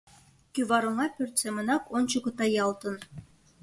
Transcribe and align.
Кӱвар 0.53 0.83
оҥа 0.89 1.07
пӧрт 1.15 1.33
семынак 1.41 1.83
ончыко 1.95 2.31
таялтын. 2.37 2.95